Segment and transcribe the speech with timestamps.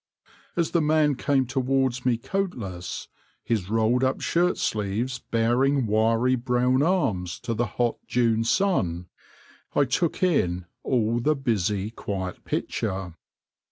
[0.55, 3.07] As the man came towards me coatless,
[3.43, 9.09] his rolled up shirt sleeves baring wiry brown arms to the hot June sun,
[9.75, 13.13] I took in all the busy, quiet picture.